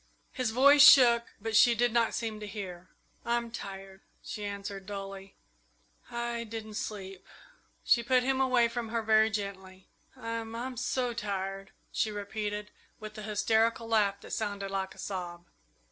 His 0.31 0.49
voice 0.49 0.81
shook, 0.81 1.25
but 1.39 1.55
she 1.55 1.75
did 1.75 1.93
not 1.93 2.15
seem 2.15 2.39
to 2.39 2.47
hear. 2.47 2.89
"I'm 3.23 3.51
tired," 3.51 4.01
she 4.23 4.43
answered 4.43 4.87
dully; 4.87 5.35
"I 6.09 6.37
I 6.37 6.43
didn't 6.43 6.73
sleep." 6.73 7.23
She 7.83 8.01
put 8.01 8.23
him 8.23 8.41
away 8.41 8.67
from 8.67 8.89
her 8.89 9.03
very 9.03 9.29
gently. 9.29 9.89
"I 10.17 10.37
I'm 10.39 10.75
so 10.75 11.13
tired," 11.13 11.69
she 11.91 12.09
repeated, 12.09 12.71
with 12.99 13.15
an 13.19 13.25
hysterical 13.25 13.87
laugh 13.87 14.19
that 14.21 14.31
sounded 14.31 14.71
like 14.71 14.95
a 14.95 14.97
sob. 14.97 15.45